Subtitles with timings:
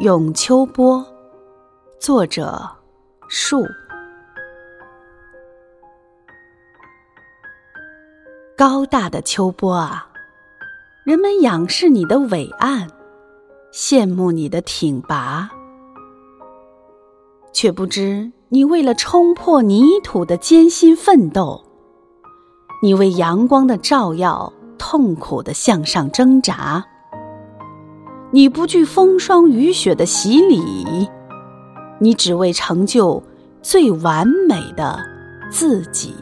[0.00, 1.04] 咏秋波，
[1.98, 2.70] 作者
[3.26, 3.64] 树。
[8.56, 10.08] 高大的秋波啊，
[11.02, 12.86] 人们仰视你的伟岸，
[13.72, 15.50] 羡慕你的挺拔，
[17.52, 21.64] 却不知你为了冲破泥土的艰辛奋斗，
[22.84, 26.86] 你为阳光的照耀痛苦的向上挣扎。
[28.30, 30.62] 你不惧风霜雨雪的洗礼，
[31.98, 33.22] 你只为成就
[33.62, 34.98] 最完美的
[35.50, 36.14] 自己。